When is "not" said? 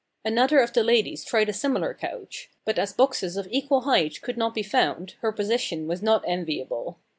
4.35-4.55, 6.01-6.27